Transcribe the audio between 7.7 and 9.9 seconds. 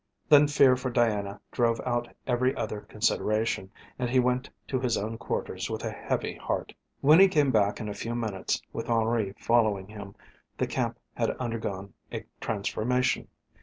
in a few minutes with Henri following